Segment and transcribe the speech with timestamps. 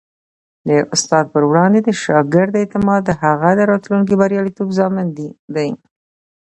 [0.67, 5.07] د استاد پر وړاندې د شاګرد اعتماد د هغه د راتلونکي بریالیتوب ضامن
[5.57, 5.69] دی.